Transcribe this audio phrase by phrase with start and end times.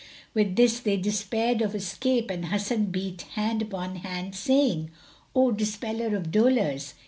[0.33, 4.89] With this they despaired of escape and Hasan beat hand upon hand, saying,
[5.35, 6.95] "O Dispeller of dolours!